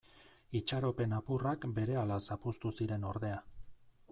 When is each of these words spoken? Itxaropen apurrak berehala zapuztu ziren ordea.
Itxaropen 0.59 1.13
apurrak 1.17 1.67
berehala 1.75 2.17
zapuztu 2.31 2.73
ziren 2.81 3.07
ordea. 3.11 3.37